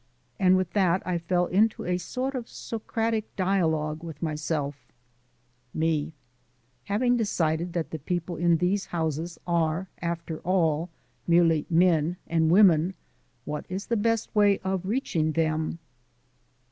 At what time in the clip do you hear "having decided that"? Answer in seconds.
6.85-7.91